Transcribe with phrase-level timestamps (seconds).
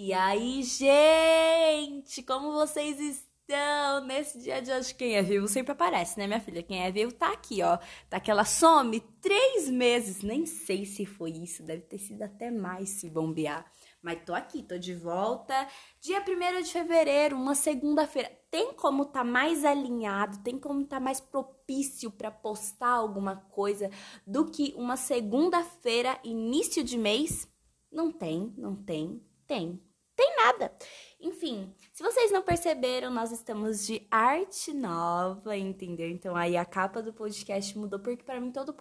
[0.00, 4.94] E aí, gente, como vocês estão nesse dia de hoje?
[4.94, 6.62] Quem é vivo sempre aparece, né, minha filha?
[6.62, 7.80] Quem é vivo tá aqui, ó.
[8.08, 10.22] Tá que ela some três meses.
[10.22, 13.68] Nem sei se foi isso, deve ter sido até mais se bombear.
[14.00, 15.66] Mas tô aqui, tô de volta.
[16.00, 18.30] Dia 1 de fevereiro, uma segunda-feira.
[18.52, 23.90] Tem como tá mais alinhado, tem como tá mais propício para postar alguma coisa
[24.24, 27.48] do que uma segunda-feira, início de mês?
[27.90, 29.87] Não tem, não tem, tem
[30.18, 30.72] tem nada.
[31.20, 36.10] Enfim, se vocês não perceberam, nós estamos de arte nova, entendeu?
[36.10, 38.74] Então aí a capa do podcast mudou, porque para mim todo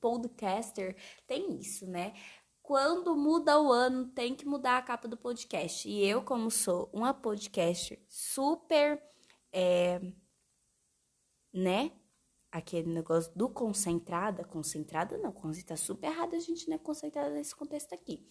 [0.00, 0.96] podcaster
[1.26, 2.14] tem isso, né?
[2.62, 5.86] Quando muda o ano, tem que mudar a capa do podcast.
[5.86, 9.02] E eu, como sou uma podcaster super,
[9.52, 10.00] é,
[11.52, 11.92] né?
[12.50, 17.28] Aquele negócio do concentrada, concentrada não, concentrada tá super errada, a gente não é concentrada
[17.28, 18.26] nesse contexto aqui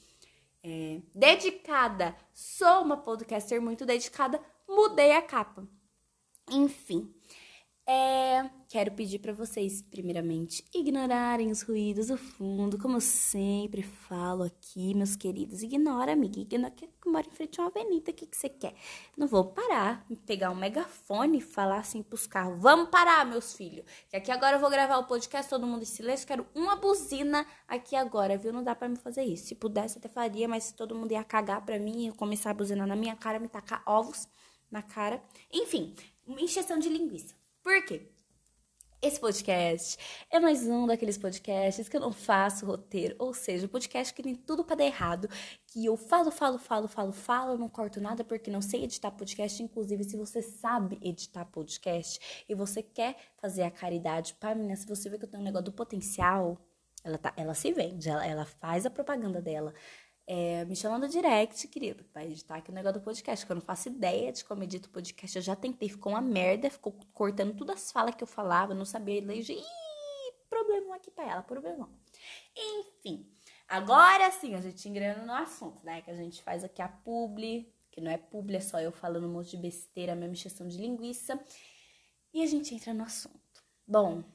[0.64, 5.68] é, dedicada, sou uma podcaster muito dedicada, mudei a capa.
[6.50, 7.14] Enfim,
[7.90, 14.44] é, quero pedir para vocês, primeiramente, ignorarem os ruídos do fundo, como eu sempre falo
[14.44, 15.64] aqui, meus queridos.
[15.64, 18.76] Ignora, amiga, ignora que mora em frente a uma avenida, o que, que você quer?
[19.16, 23.86] Não vou parar, pegar um megafone e falar assim pros carros, vamos parar, meus filhos,
[24.10, 27.48] que aqui agora eu vou gravar o podcast, todo mundo em silêncio, quero uma buzina
[27.66, 28.52] aqui agora, viu?
[28.52, 29.48] Não dá para me fazer isso.
[29.48, 32.54] Se pudesse, até faria, mas se todo mundo ia cagar pra mim, ia começar a
[32.54, 34.28] buzinar na minha cara, me tacar ovos
[34.70, 35.24] na cara.
[35.54, 35.96] Enfim,
[36.28, 37.37] encheção de linguiça.
[37.68, 38.10] Por quê?
[39.02, 39.98] Esse podcast
[40.32, 44.34] é mais um daqueles podcasts que eu não faço roteiro, ou seja, podcast que tem
[44.34, 45.28] tudo para dar errado,
[45.68, 49.62] que eu falo, falo, falo, falo, falo, não corto nada porque não sei editar podcast.
[49.62, 54.88] Inclusive, se você sabe editar podcast e você quer fazer a caridade para mim, se
[54.88, 56.58] você vê que eu tenho um negócio do potencial,
[57.04, 59.74] ela, tá, ela se vende, ela, ela faz a propaganda dela.
[60.30, 63.56] É, me chama no direct, querido, pra editar aqui o negócio do podcast, que eu
[63.56, 65.38] não faço ideia de como edito o podcast.
[65.38, 68.84] Eu já tentei, ficou uma merda, ficou cortando todas as falas que eu falava, não
[68.84, 69.50] sabia ler.
[69.50, 69.64] Ih,
[70.50, 71.90] problemão aqui pra ela, problemão.
[72.54, 73.26] Enfim,
[73.70, 76.02] agora sim, a gente engrando no assunto, né?
[76.02, 79.28] Que a gente faz aqui a publi, que não é publi, é só eu falando
[79.28, 81.40] um monte de besteira, mesmo exceção de linguiça.
[82.34, 83.64] E a gente entra no assunto.
[83.88, 84.26] Bom,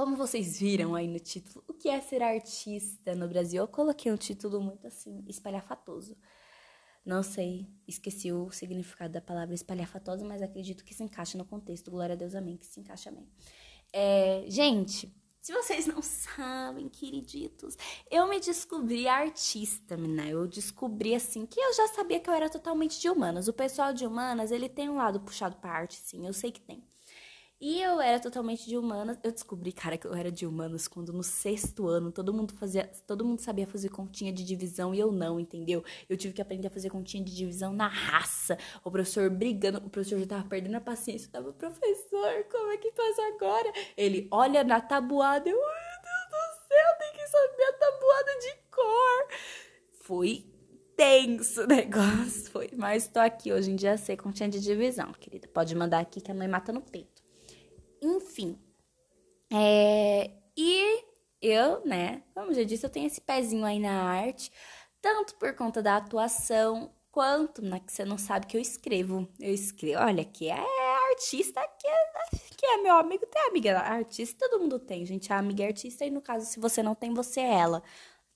[0.00, 3.62] como vocês viram aí no título, o que é ser artista no Brasil?
[3.62, 6.16] Eu coloquei um título muito assim, espalhafatoso.
[7.04, 11.90] Não sei, esqueci o significado da palavra espalhafatosa, mas acredito que se encaixa no contexto.
[11.90, 13.28] Glória a Deus, amém, que se encaixa bem.
[13.92, 17.76] É, gente, se vocês não sabem, queriditos,
[18.10, 20.30] eu me descobri artista, né?
[20.30, 23.48] Eu descobri assim que eu já sabia que eu era totalmente de humanas.
[23.48, 26.62] O pessoal de humanas, ele tem um lado puxado para arte, sim, eu sei que
[26.62, 26.89] tem.
[27.60, 29.18] E eu era totalmente de humanas.
[29.22, 32.90] Eu descobri, cara, que eu era de humanas quando no sexto ano todo mundo fazia,
[33.06, 35.84] todo mundo sabia fazer continha de divisão e eu não, entendeu?
[36.08, 38.56] Eu tive que aprender a fazer continha de divisão na raça.
[38.82, 41.26] O professor brigando, o professor já tava perdendo a paciência.
[41.26, 43.70] Eu tava, professor, como é que faz agora?
[43.94, 48.54] Ele olha na tabuada, eu, meu Deus do céu, tem que saber a tabuada de
[48.70, 49.28] cor.
[50.00, 50.46] Foi
[50.96, 52.70] tenso o negócio, foi.
[52.74, 55.46] Mas tô aqui hoje em dia sei continha de divisão, querida.
[55.46, 57.19] Pode mandar aqui que a mãe mata no peito.
[59.52, 61.04] É, e
[61.42, 64.52] eu, né, como já disse, eu tenho esse pezinho aí na arte,
[65.00, 69.28] tanto por conta da atuação, quanto na né, que você não sabe que eu escrevo.
[69.38, 70.64] Eu escrevo, olha, que é
[71.10, 75.32] artista, que é, que é meu amigo, tem amiga artista, todo mundo tem, gente.
[75.32, 77.82] A amiga é artista, e no caso, se você não tem, você é ela.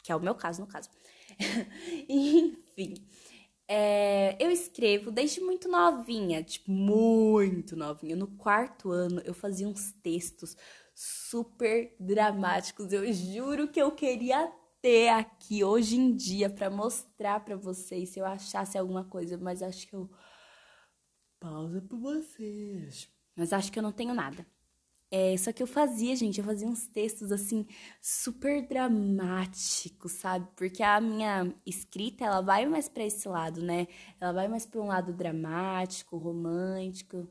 [0.03, 0.91] Que é o meu caso, no caso.
[2.08, 2.94] Enfim.
[3.66, 8.14] É, eu escrevo desde muito novinha, tipo, muito novinha.
[8.14, 10.54] No quarto ano eu fazia uns textos
[10.94, 12.93] super dramáticos.
[12.93, 18.21] Eu juro que eu queria ter aqui hoje em dia para mostrar para vocês se
[18.21, 20.10] eu achasse alguma coisa, mas acho que eu
[21.41, 23.09] pausa para vocês.
[23.37, 24.47] Mas acho que eu não tenho nada.
[25.10, 27.66] É, só que eu fazia, gente, eu fazia uns textos assim
[28.00, 30.49] super dramáticos, sabe?
[30.56, 33.87] Porque a minha escrita, ela vai mais para esse lado, né?
[34.21, 37.28] Ela vai mais para um lado dramático, romântico.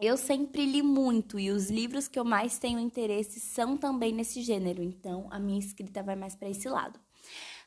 [0.00, 4.42] Eu sempre li muito e os livros que eu mais tenho interesse são também nesse
[4.42, 7.00] gênero, então a minha escrita vai mais para esse lado.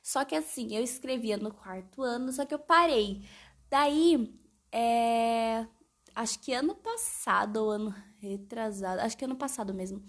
[0.01, 3.23] Só que assim, eu escrevia no quarto ano, só que eu parei.
[3.69, 4.33] Daí,
[4.71, 5.67] é,
[6.15, 10.01] acho que ano passado ou ano retrasado, acho que ano passado mesmo,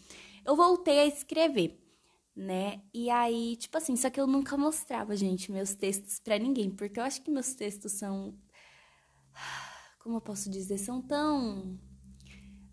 [0.44, 1.76] eu voltei a escrever,
[2.36, 2.82] né?
[2.94, 7.00] E aí, tipo assim, só que eu nunca mostrava, gente, meus textos para ninguém, porque
[7.00, 8.32] eu acho que meus textos são
[9.98, 11.78] como eu posso dizer, são tão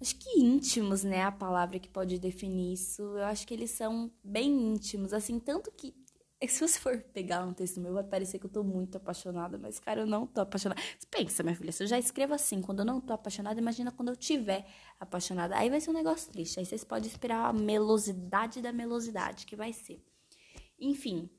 [0.01, 3.01] acho que íntimos, né, a palavra que pode definir isso.
[3.01, 5.93] Eu acho que eles são bem íntimos, assim, tanto que
[6.47, 9.79] se você for pegar um texto meu, vai parecer que eu tô muito apaixonada, mas,
[9.79, 10.81] cara, eu não tô apaixonada.
[11.11, 14.09] Pensa, minha filha, se eu já escrevo assim, quando eu não tô apaixonada, imagina quando
[14.09, 14.65] eu tiver
[14.99, 15.57] apaixonada.
[15.57, 16.59] Aí vai ser um negócio triste.
[16.59, 20.01] Aí vocês podem esperar a melosidade da melosidade que vai ser.
[20.79, 21.29] Enfim.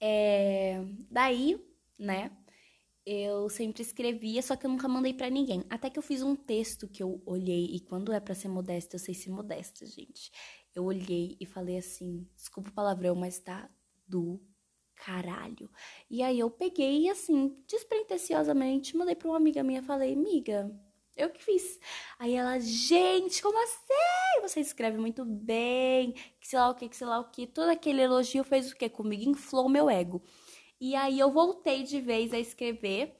[0.00, 0.80] É...
[1.10, 1.60] Daí,
[1.98, 2.30] né?
[3.04, 5.64] Eu sempre escrevia, só que eu nunca mandei para ninguém.
[5.68, 8.94] Até que eu fiz um texto que eu olhei, e quando é para ser modesta,
[8.94, 10.30] eu sei ser modesta, gente
[10.74, 13.68] eu olhei e falei assim: desculpa o palavrão, mas tá
[14.06, 14.40] do
[14.94, 15.70] caralho.
[16.10, 20.70] E aí eu peguei assim, despretensiosamente, mandei pra uma amiga minha, falei: amiga,
[21.16, 21.78] eu que fiz.
[22.18, 24.42] Aí ela, gente, como assim?
[24.42, 27.46] Você escreve muito bem, que sei lá o que, que sei lá o que.
[27.46, 29.30] Todo aquele elogio fez o que comigo?
[29.30, 30.22] Inflou meu ego.
[30.84, 33.16] E aí eu voltei de vez a escrever,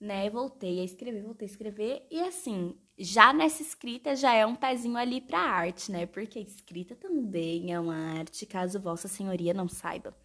[0.00, 0.30] né?
[0.30, 2.06] Voltei a escrever, voltei a escrever.
[2.10, 6.06] E assim, já nessa escrita já é um pezinho ali para arte, né?
[6.06, 10.16] Porque escrita também é uma arte, caso Vossa Senhoria não saiba.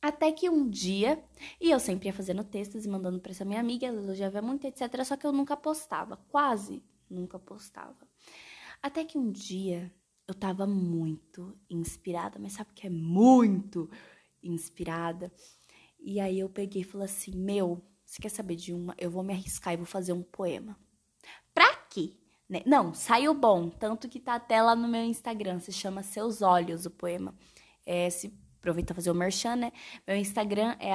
[0.00, 1.20] Até que um dia,
[1.60, 4.68] e eu sempre ia fazendo textos e mandando para essa minha amiga, ela elogiava muito,
[4.68, 5.04] etc.
[5.04, 6.80] Só que eu nunca postava, quase
[7.10, 8.08] nunca postava.
[8.80, 9.92] Até que um dia
[10.28, 13.90] eu tava muito inspirada, mas sabe o que é muito
[14.42, 15.32] inspirada?
[16.06, 18.94] E aí eu peguei e falei assim: Meu, você quer saber de uma?
[18.96, 20.78] Eu vou me arriscar e vou fazer um poema.
[21.52, 22.16] Pra quê?
[22.48, 22.62] Né?
[22.64, 23.68] Não, saiu bom.
[23.68, 25.58] Tanto que tá até lá no meu Instagram.
[25.58, 27.34] Se chama Seus Olhos o poema.
[27.84, 29.72] É, se aproveita fazer o merchan, né?
[30.06, 30.92] Meu Instagram é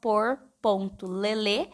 [0.00, 1.70] por.lele.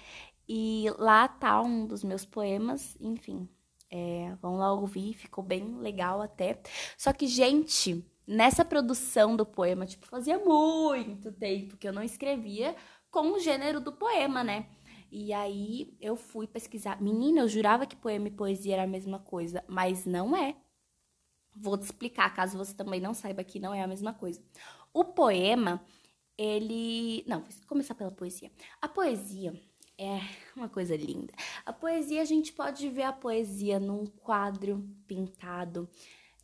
[0.47, 2.95] E lá tá um dos meus poemas.
[3.01, 3.49] Enfim,
[3.91, 5.15] é, vão lá ouvir.
[5.15, 6.61] Ficou bem legal até.
[6.99, 12.75] Só que, gente, nessa produção do poema, tipo, fazia muito tempo que eu não escrevia
[13.11, 14.67] com o gênero do poema, né?
[15.11, 17.01] E aí eu fui pesquisar.
[17.01, 20.57] Menina, eu jurava que poema e poesia era a mesma coisa, mas não é.
[21.55, 24.43] Vou te explicar, caso você também não saiba que não é a mesma coisa.
[24.93, 25.83] O poema,
[26.37, 27.25] ele.
[27.27, 28.51] Não, vou começar pela poesia.
[28.81, 29.59] A poesia
[29.97, 30.21] é
[30.55, 31.33] uma coisa linda.
[31.65, 35.89] A poesia, a gente pode ver a poesia num quadro pintado,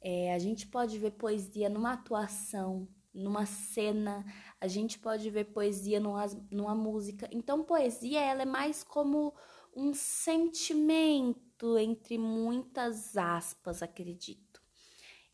[0.03, 4.25] é, a gente pode ver poesia numa atuação, numa cena,
[4.61, 7.29] a gente pode ver poesia numa, numa música.
[7.31, 9.33] Então, poesia ela é mais como
[9.75, 14.61] um sentimento, entre muitas aspas, acredito.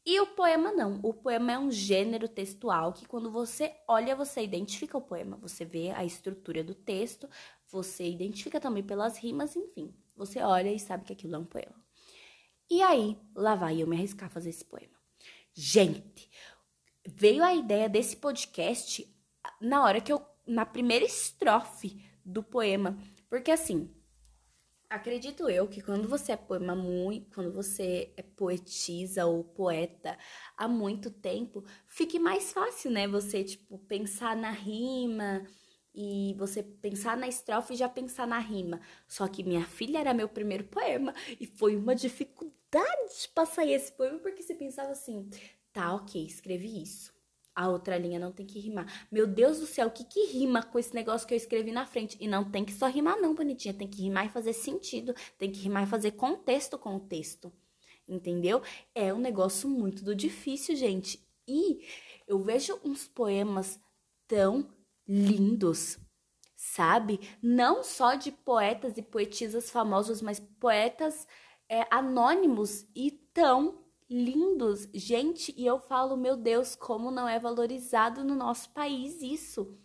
[0.04, 1.00] E o poema não.
[1.02, 5.36] O poema é um gênero textual que quando você olha, você identifica o poema.
[5.36, 7.28] Você vê a estrutura do texto,
[7.66, 9.94] você identifica também pelas rimas, enfim.
[10.16, 11.87] Você olha e sabe que aquilo é um poema.
[12.70, 14.92] E aí, lá vai eu me arriscar a fazer esse poema.
[15.54, 16.30] Gente,
[17.06, 19.08] veio a ideia desse podcast
[19.60, 20.24] na hora que eu.
[20.46, 22.98] na primeira estrofe do poema.
[23.28, 23.90] Porque assim,
[24.88, 27.34] acredito eu que quando você é poema muito.
[27.34, 30.18] quando você é poetisa ou poeta
[30.56, 33.08] há muito tempo, fique mais fácil, né?
[33.08, 35.46] Você, tipo, pensar na rima
[35.94, 38.80] e você pensar na estrofe e já pensar na rima.
[39.06, 44.18] Só que minha filha era meu primeiro poema e foi uma dificuldade passar esse poema
[44.18, 45.28] porque você pensava assim,
[45.78, 47.12] Tá, ok, escrevi isso.
[47.54, 49.06] A outra linha não tem que rimar.
[49.12, 51.86] Meu Deus do céu, o que que rima com esse negócio que eu escrevi na
[51.86, 52.16] frente?
[52.20, 53.72] E não tem que só rimar, não, bonitinha.
[53.72, 55.14] Tem que rimar e fazer sentido.
[55.38, 57.52] Tem que rimar e fazer contexto com o texto.
[58.08, 58.60] Entendeu?
[58.92, 61.24] É um negócio muito do difícil, gente.
[61.46, 61.84] E
[62.26, 63.80] eu vejo uns poemas
[64.26, 64.68] tão
[65.08, 65.98] lindos,
[66.54, 67.20] sabe?
[67.42, 71.26] Não só de poetas e poetisas famosos, mas poetas
[71.68, 74.88] é, anônimos e tão lindos.
[74.94, 79.78] Gente, e eu falo, meu Deus, como não é valorizado no nosso país isso.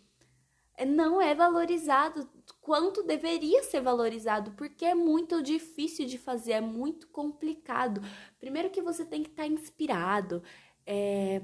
[0.76, 2.28] É, não é valorizado
[2.60, 8.00] quanto deveria ser valorizado, porque é muito difícil de fazer, é muito complicado.
[8.40, 10.42] Primeiro que você tem que estar tá inspirado,
[10.86, 11.42] é...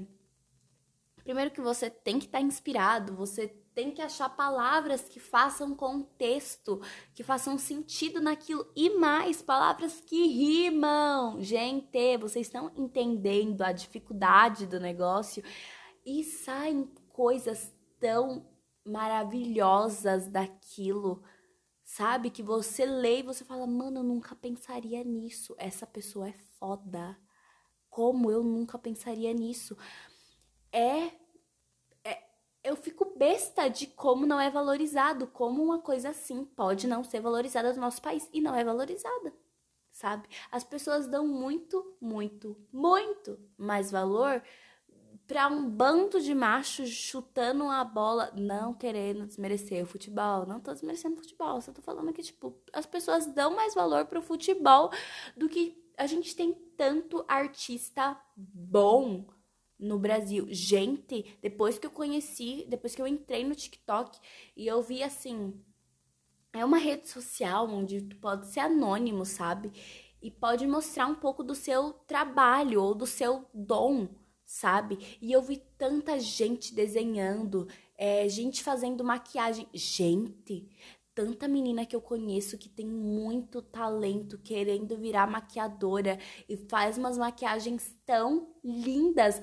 [1.23, 5.75] primeiro que você tem que estar tá inspirado, você tem que achar palavras que façam
[5.75, 6.81] contexto,
[7.13, 11.41] que façam sentido naquilo e mais palavras que rimam.
[11.41, 15.43] Gente, vocês estão entendendo a dificuldade do negócio
[16.05, 18.45] e saem coisas tão
[18.85, 21.23] maravilhosas daquilo.
[21.83, 25.55] Sabe que você lê e você fala: "Mano, eu nunca pensaria nisso.
[25.57, 27.17] Essa pessoa é foda.
[27.89, 29.77] Como eu nunca pensaria nisso?"
[30.73, 31.20] É
[32.63, 37.19] eu fico besta de como não é valorizado, como uma coisa assim pode não ser
[37.19, 39.33] valorizada no nosso país e não é valorizada,
[39.91, 40.27] sabe?
[40.51, 44.41] As pessoas dão muito, muito, muito mais valor
[45.27, 50.73] para um bando de machos chutando a bola, não querendo desmerecer o futebol, não tô
[50.73, 54.91] desmerecendo o futebol, só tô falando que tipo, as pessoas dão mais valor pro futebol
[55.35, 59.25] do que a gente tem tanto artista bom
[59.81, 60.47] no Brasil.
[60.49, 64.19] Gente, depois que eu conheci, depois que eu entrei no TikTok
[64.55, 65.59] e eu vi assim,
[66.53, 69.71] é uma rede social onde tu pode ser anônimo, sabe?
[70.21, 74.07] E pode mostrar um pouco do seu trabalho ou do seu dom,
[74.45, 75.17] sabe?
[75.19, 79.67] E eu vi tanta gente desenhando, é, gente fazendo maquiagem.
[79.73, 80.69] Gente,
[81.15, 87.17] tanta menina que eu conheço que tem muito talento querendo virar maquiadora e faz umas
[87.17, 89.41] maquiagens tão lindas.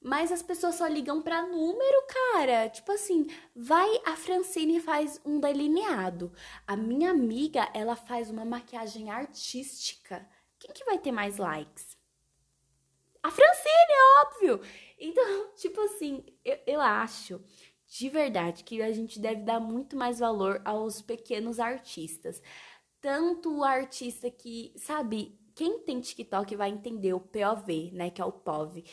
[0.00, 2.68] Mas as pessoas só ligam pra número, cara.
[2.68, 6.32] Tipo assim, vai a Francine faz um delineado.
[6.66, 10.26] A minha amiga, ela faz uma maquiagem artística.
[10.58, 11.96] Quem que vai ter mais likes?
[13.22, 14.60] A Francine, óbvio!
[15.00, 17.40] Então, tipo assim, eu, eu acho
[17.86, 22.42] de verdade que a gente deve dar muito mais valor aos pequenos artistas.
[23.00, 28.24] Tanto o artista que, sabe, quem tem TikTok vai entender o POV, né, que é
[28.24, 28.84] o POV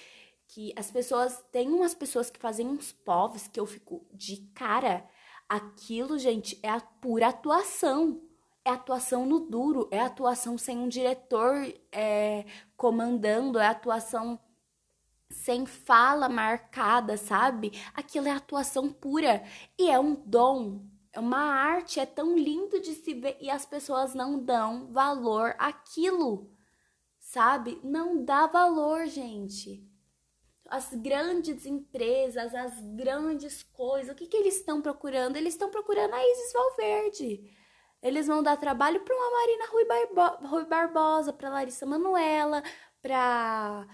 [0.47, 5.05] que as pessoas tem umas pessoas que fazem uns povos que eu fico de cara.
[5.47, 8.21] Aquilo, gente, é a pura atuação.
[8.63, 14.39] É atuação no duro, é atuação sem um diretor é, comandando, é atuação
[15.29, 17.71] sem fala marcada, sabe?
[17.93, 19.43] Aquilo é atuação pura
[19.77, 20.83] e é um dom,
[21.13, 25.53] é uma arte, é tão lindo de se ver e as pessoas não dão valor
[25.59, 26.49] àquilo,
[27.19, 27.79] sabe?
[27.83, 29.94] Não dá valor, gente
[30.67, 35.38] as grandes empresas, as grandes coisas, o que, que eles estão procurando?
[35.38, 37.51] Eles estão procurando a Isis Valverde.
[38.01, 42.63] Eles vão dar trabalho para uma Marina Rui, Barbo Rui Barbosa, para Larissa Manuela,
[43.01, 43.88] para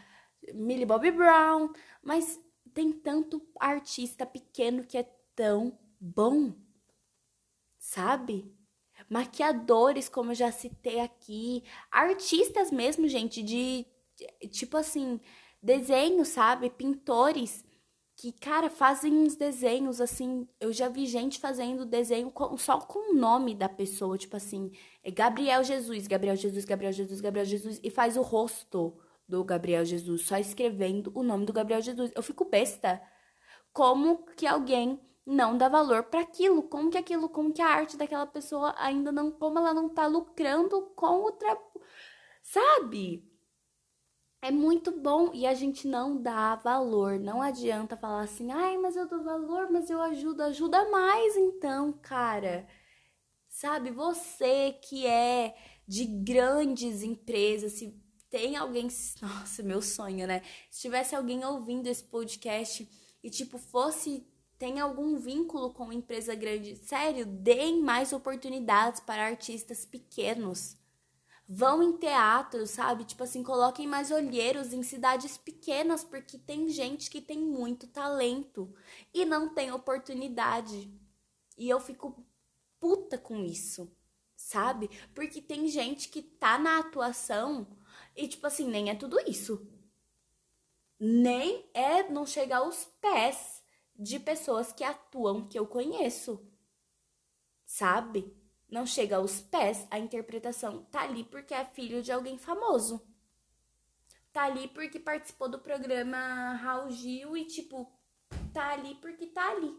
[0.54, 2.40] Millie Bobby Brown, mas
[2.74, 5.04] tem tanto artista pequeno que é
[5.36, 6.54] tão bom,
[7.78, 8.54] sabe?
[9.10, 13.86] Maquiadores, como eu já citei aqui, artistas mesmo, gente, de
[14.50, 15.20] tipo assim,
[15.62, 16.70] desenhos, sabe?
[16.70, 17.64] Pintores
[18.22, 20.48] que, cara, fazem uns desenhos assim.
[20.60, 24.72] Eu já vi gente fazendo desenho com, só com o nome da pessoa, tipo assim,
[25.04, 28.96] é Gabriel Jesus, Gabriel Jesus, Gabriel Jesus, Gabriel Jesus, e faz o rosto
[29.28, 32.12] do Gabriel Jesus, só escrevendo o nome do Gabriel Jesus.
[32.14, 33.02] Eu fico besta.
[33.74, 36.64] Como que alguém não dá valor para aquilo?
[36.64, 40.06] Como que aquilo, como que a arte daquela pessoa ainda não, como ela não tá
[40.06, 41.82] lucrando com o trabalho,
[42.44, 43.31] sabe?
[44.42, 47.20] É muito bom e a gente não dá valor.
[47.20, 50.42] Não adianta falar assim, ai, mas eu dou valor, mas eu ajudo.
[50.42, 52.68] Ajuda mais então, cara.
[53.48, 55.56] Sabe, você que é
[55.88, 57.96] de grandes empresas, se
[58.32, 58.88] tem alguém.
[59.22, 60.42] Nossa, meu sonho, né?
[60.72, 62.90] Se tivesse alguém ouvindo esse podcast
[63.24, 64.28] e, tipo, fosse.
[64.58, 66.76] Tem algum vínculo com empresa grande?
[66.76, 70.78] Sério, deem mais oportunidades para artistas pequenos
[71.48, 73.04] Vão em teatro, sabe?
[73.04, 78.74] Tipo assim, coloquem mais olheiros em cidades pequenas, porque tem gente que tem muito talento
[79.14, 80.90] e não tem oportunidade.
[81.58, 82.26] E eu fico
[82.80, 83.96] puta com isso,
[84.36, 84.90] sabe?
[85.14, 87.68] Porque tem gente que tá na atuação
[88.16, 89.68] e, tipo assim, nem é tudo isso.
[91.00, 93.62] Nem é não chegar aos pés
[93.96, 96.44] de pessoas que atuam que eu conheço,
[97.66, 98.36] sabe?
[98.72, 103.06] Não chega aos pés, a interpretação tá ali porque é filho de alguém famoso.
[104.32, 107.92] Tá ali porque participou do programa Raul Gil e, tipo,
[108.54, 109.78] tá ali porque tá ali.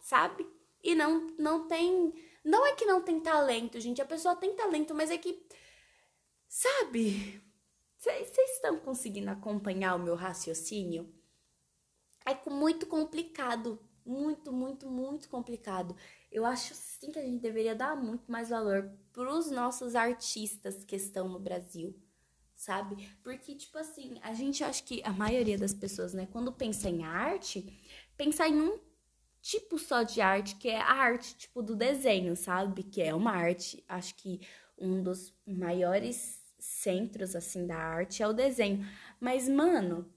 [0.00, 0.46] Sabe?
[0.82, 2.14] E não, não tem.
[2.42, 4.00] Não é que não tem talento, gente.
[4.00, 5.46] A pessoa tem talento, mas é que.
[6.48, 7.42] Sabe?
[7.98, 11.12] Vocês estão conseguindo acompanhar o meu raciocínio?
[12.24, 13.78] É muito complicado.
[14.06, 15.94] Muito, muito, muito complicado.
[16.30, 20.84] Eu acho sim que a gente deveria dar muito mais valor para os nossos artistas
[20.84, 21.98] que estão no Brasil,
[22.54, 23.08] sabe?
[23.22, 27.04] Porque, tipo assim, a gente acha que a maioria das pessoas, né, quando pensa em
[27.04, 27.80] arte,
[28.16, 28.78] pensa em um
[29.40, 32.82] tipo só de arte, que é a arte, tipo, do desenho, sabe?
[32.82, 34.40] Que é uma arte, acho que
[34.76, 38.86] um dos maiores centros, assim, da arte é o desenho.
[39.20, 40.12] Mas, mano,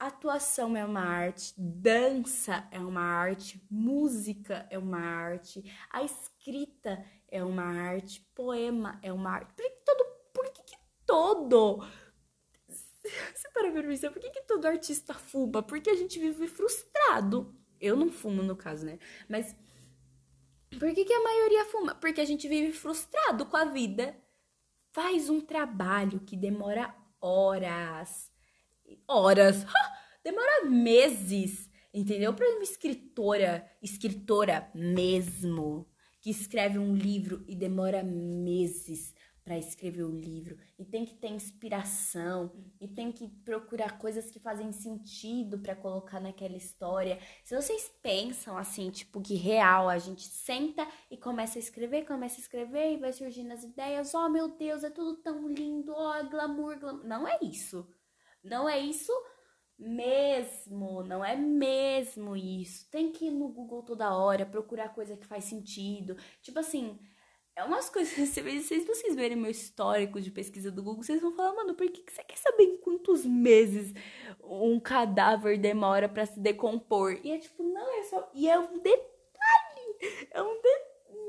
[0.00, 7.44] Atuação é uma arte, dança é uma arte, música é uma arte, a escrita é
[7.44, 9.52] uma arte, poema é uma arte.
[9.52, 10.04] Por que todo.
[10.32, 11.84] Por que, que todo.
[12.66, 15.62] Você para ver isso, por que, que todo artista fuma?
[15.62, 17.54] Porque a gente vive frustrado.
[17.78, 18.98] Eu não fumo, no caso, né?
[19.28, 19.54] Mas
[20.78, 21.94] por que, que a maioria fuma?
[21.94, 24.16] Porque a gente vive frustrado com a vida.
[24.92, 28.29] Faz um trabalho que demora horas.
[29.06, 29.64] Horas.
[30.22, 32.32] demora meses, entendeu?
[32.34, 35.86] Para uma escritora, escritora mesmo,
[36.20, 41.28] que escreve um livro e demora meses para escrever o livro e tem que ter
[41.28, 47.18] inspiração e tem que procurar coisas que fazem sentido para colocar naquela história.
[47.42, 52.36] Se vocês pensam assim, tipo que real, a gente senta e começa a escrever, começa
[52.36, 54.14] a escrever e vai surgindo as ideias.
[54.14, 55.92] Oh, meu Deus, é tudo tão lindo.
[55.92, 57.04] Oh, glamour, glamour.
[57.04, 57.86] Não é isso.
[58.42, 59.12] Não é isso
[59.78, 62.88] mesmo, não é mesmo isso.
[62.90, 66.16] Tem que ir no Google toda hora, procurar coisa que faz sentido.
[66.42, 66.98] Tipo assim,
[67.56, 68.12] é umas coisas.
[68.28, 68.40] Se
[68.80, 72.22] vocês verem meu histórico de pesquisa do Google, vocês vão falar, mano, por que, você
[72.24, 73.94] quer saber em quantos meses
[74.42, 77.18] um cadáver demora para se decompor?
[77.24, 78.30] E é tipo, não, é só.
[78.34, 79.08] E é um detalhe!
[80.30, 80.68] É um de...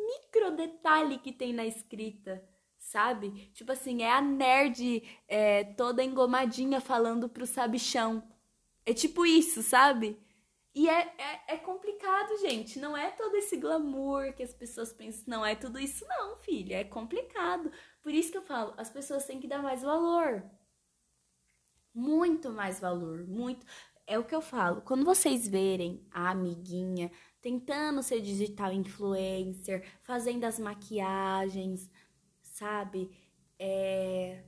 [0.06, 2.42] micro detalhe que tem na escrita
[2.82, 3.52] sabe?
[3.54, 8.24] Tipo assim, é a nerd é, toda engomadinha falando pro sabichão.
[8.86, 10.20] É tipo isso, sabe?
[10.74, 12.80] E é, é, é, complicado, gente.
[12.80, 15.26] Não é todo esse glamour que as pessoas pensam.
[15.28, 16.78] Não é tudo isso, não, filha.
[16.78, 17.72] É complicado.
[18.02, 20.44] Por isso que eu falo, as pessoas têm que dar mais valor.
[21.94, 23.28] Muito mais valor.
[23.28, 23.66] Muito.
[24.08, 24.82] É o que eu falo.
[24.82, 27.12] Quando vocês verem a amiguinha
[27.42, 31.90] tentando ser digital influencer, fazendo as maquiagens,
[32.62, 33.10] sabe?
[33.58, 34.44] É...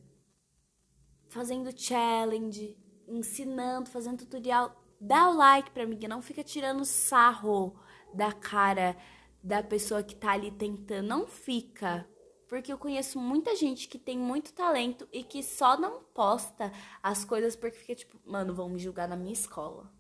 [1.30, 2.78] Fazendo challenge,
[3.08, 7.76] ensinando, fazendo tutorial, dá o like pra mim, não fica tirando sarro
[8.14, 8.96] da cara
[9.44, 12.08] da pessoa que tá ali tentando, não fica.
[12.48, 17.26] Porque eu conheço muita gente que tem muito talento e que só não posta as
[17.26, 19.92] coisas porque fica tipo, mano, vão me julgar na minha escola.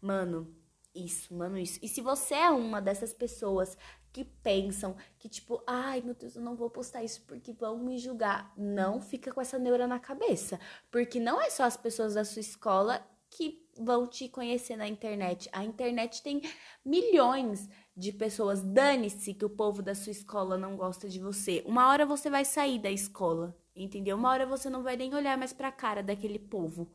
[0.00, 0.56] Mano,
[0.94, 1.78] isso, mano, isso.
[1.82, 3.76] E se você é uma dessas pessoas
[4.12, 7.98] que pensam que, tipo, ai meu Deus, eu não vou postar isso porque vão me
[7.98, 8.52] julgar.
[8.56, 10.60] Não fica com essa neura na cabeça.
[10.90, 15.48] Porque não é só as pessoas da sua escola que vão te conhecer na internet.
[15.52, 16.42] A internet tem
[16.84, 18.62] milhões de pessoas.
[18.62, 21.64] Dane-se que o povo da sua escola não gosta de você.
[21.66, 24.18] Uma hora você vai sair da escola, entendeu?
[24.18, 26.92] Uma hora você não vai nem olhar mais pra cara daquele povo.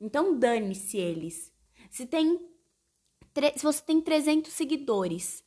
[0.00, 1.52] Então dane-se eles.
[1.88, 2.48] Se tem
[3.56, 5.42] se você tem 300 seguidores,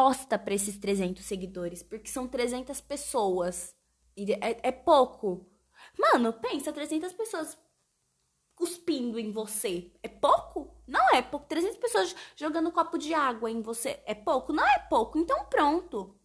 [0.00, 3.76] posta para esses 300 seguidores, porque são 300 pessoas.
[4.16, 5.46] E é, é pouco.
[5.98, 7.58] Mano, pensa, 300 pessoas
[8.54, 9.92] cuspindo em você.
[10.02, 10.74] É pouco?
[10.86, 11.44] Não é pouco.
[11.46, 14.02] 300 pessoas jogando copo de água em você.
[14.06, 14.54] É pouco?
[14.54, 15.18] Não é pouco.
[15.18, 16.18] Então pronto.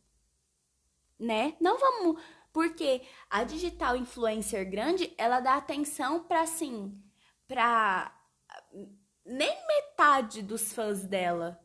[1.19, 1.57] Né?
[1.59, 2.23] Não vamos.
[2.53, 6.97] Porque a digital influencer grande, ela dá atenção para assim,
[7.45, 8.17] para
[9.25, 11.64] nem metade dos fãs dela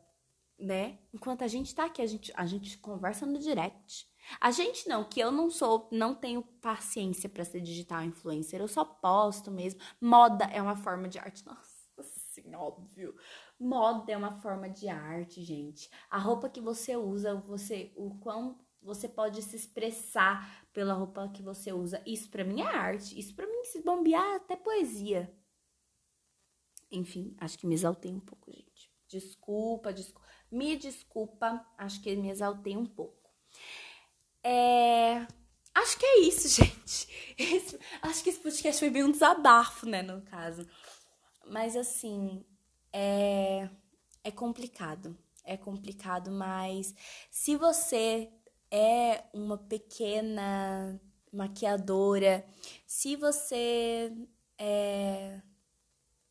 [0.61, 0.99] né?
[1.13, 4.09] Enquanto a gente tá aqui, a gente, a gente conversa no direct.
[4.39, 8.67] A gente não, que eu não sou, não tenho paciência para ser digital influencer, eu
[8.67, 9.81] só posto mesmo.
[9.99, 11.45] Moda é uma forma de arte.
[11.45, 13.15] Nossa, assim, óbvio.
[13.59, 15.89] Moda é uma forma de arte, gente.
[16.09, 21.43] A roupa que você usa, você, o quão você pode se expressar pela roupa que
[21.43, 22.01] você usa.
[22.05, 23.17] Isso para mim é arte.
[23.19, 25.31] Isso para mim se bombear é até poesia.
[26.91, 28.70] Enfim, acho que me exaltei um pouco, gente.
[29.11, 30.25] Desculpa, desculpa.
[30.49, 33.29] Me desculpa, acho que me exaltei um pouco.
[34.41, 35.27] É...
[35.75, 37.35] Acho que é isso, gente.
[37.37, 37.77] Esse...
[38.01, 40.65] Acho que esse podcast foi bem um desabafo, né, no caso.
[41.45, 42.45] Mas assim,
[42.93, 43.69] é,
[44.23, 45.17] é complicado.
[45.43, 46.95] É complicado, mas
[47.29, 48.31] se você
[48.69, 51.01] é uma pequena
[51.33, 52.45] maquiadora,
[52.85, 54.13] se você
[54.57, 55.41] é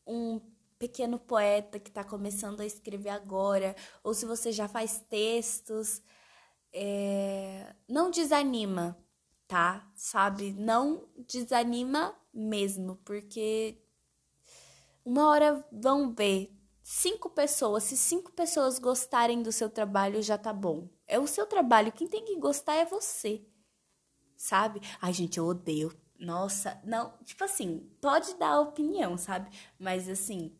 [0.06, 0.40] um
[0.80, 6.02] pequeno poeta que está começando a escrever agora, ou se você já faz textos,
[6.72, 7.76] é...
[7.86, 8.98] não desanima,
[9.46, 9.86] tá?
[9.94, 10.52] Sabe?
[10.52, 13.78] Não desanima mesmo, porque
[15.04, 16.50] uma hora vão ver
[16.82, 20.88] cinco pessoas, se cinco pessoas gostarem do seu trabalho, já tá bom.
[21.06, 23.44] É o seu trabalho, quem tem que gostar é você.
[24.34, 24.80] Sabe?
[25.02, 25.92] Ai, gente, eu odeio.
[26.18, 29.50] Nossa, não, tipo assim, pode dar opinião, sabe?
[29.78, 30.54] Mas assim,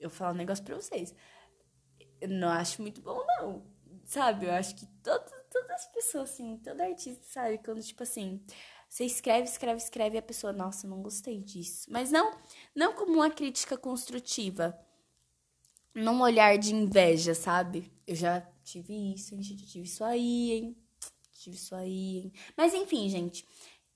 [0.00, 1.14] eu falo um negócio pra vocês.
[2.20, 3.62] Eu não acho muito bom, não.
[4.04, 4.46] Sabe?
[4.46, 7.58] Eu acho que todo, todas as pessoas, assim, todo artista, sabe?
[7.58, 8.42] Quando, tipo assim,
[8.88, 11.86] você escreve, escreve, escreve e a pessoa, nossa, não gostei disso.
[11.90, 12.36] Mas não,
[12.74, 14.76] não como uma crítica construtiva.
[15.94, 17.92] Num olhar de inveja, sabe?
[18.06, 20.76] Eu já tive isso, gente, eu tive isso aí, hein?
[21.32, 22.32] Tive isso aí, hein?
[22.56, 23.46] Mas enfim, gente.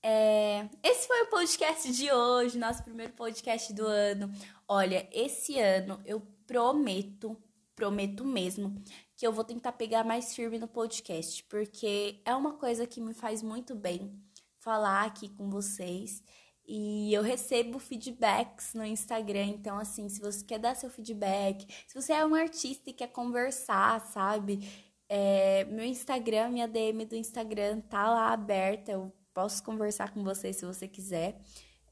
[0.07, 0.69] É...
[0.83, 4.31] Esse foi o podcast de hoje, nosso primeiro podcast do ano.
[4.67, 7.35] Olha, esse ano eu prometo,
[7.75, 8.79] prometo mesmo,
[9.17, 13.15] que eu vou tentar pegar mais firme no podcast, porque é uma coisa que me
[13.15, 14.15] faz muito bem
[14.59, 16.21] falar aqui com vocês.
[16.67, 21.99] E eu recebo feedbacks no Instagram, então assim, se você quer dar seu feedback, se
[21.99, 24.69] você é um artista e quer conversar, sabe?
[25.09, 30.53] É, meu Instagram, minha DM do Instagram tá lá aberta, eu posso conversar com você
[30.53, 31.37] se você quiser.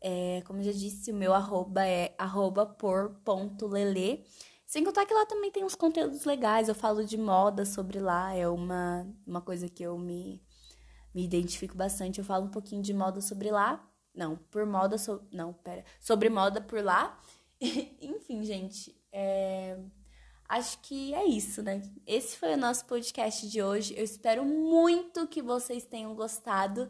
[0.02, 4.26] É, como eu já disse, o meu arroba é arroba por.lele.
[4.66, 6.70] Sem contar que lá também tem uns conteúdos legais.
[6.70, 10.42] Eu falo de moda sobre lá, é uma, uma coisa que eu me,
[11.14, 12.20] me identifico bastante.
[12.20, 13.86] Eu falo um pouquinho de moda sobre lá.
[14.16, 14.98] Não, por moda.
[14.98, 15.84] So, não, pera.
[16.00, 17.20] Sobre moda por lá.
[18.02, 18.96] Enfim, gente.
[19.12, 19.78] É,
[20.48, 21.82] acho que é isso, né?
[22.08, 23.94] Esse foi o nosso podcast de hoje.
[23.98, 26.90] Eu espero muito que vocês tenham gostado.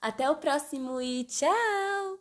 [0.00, 2.18] Até o próximo e tchau!